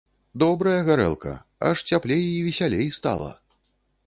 Добрая 0.43 0.79
гарэлка, 0.87 1.33
аж 1.69 1.83
цяплей 1.93 2.25
і 2.31 2.41
весялей 2.47 2.89
стала. 3.01 3.31